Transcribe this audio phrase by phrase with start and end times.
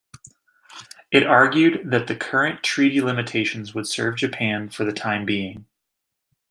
[1.11, 5.65] It argued that the current treaty limitations would serve Japan for the time being.